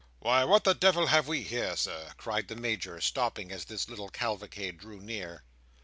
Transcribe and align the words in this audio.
"Why, 0.17 0.43
what 0.45 0.63
the 0.63 0.73
devil 0.73 1.05
have 1.05 1.27
we 1.27 1.43
here, 1.43 1.75
Sir!" 1.77 2.13
cried 2.17 2.47
the 2.47 2.55
Major, 2.55 2.99
stopping 3.01 3.51
as 3.51 3.65
this 3.65 3.87
little 3.87 4.09
cavalcade 4.09 4.79
drew 4.79 4.99
near. 4.99 5.43